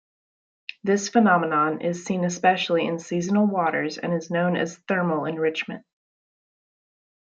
This 0.83 1.09
phenomenon 1.09 1.81
is 1.81 2.03
seen 2.05 2.25
especially 2.25 2.87
in 2.87 2.97
seasonal 2.97 3.45
waters 3.45 3.99
and 3.99 4.11
is 4.15 4.31
known 4.31 4.57
as 4.57 4.79
thermal 4.87 5.25
enrichment. 5.25 5.85